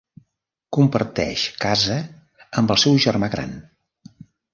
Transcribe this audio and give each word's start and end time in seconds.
Comparteix 0.77 1.43
casa 1.65 1.97
amb 2.63 2.73
el 2.77 2.79
seu 2.85 2.97
germà 3.05 3.31
gran. 3.35 3.53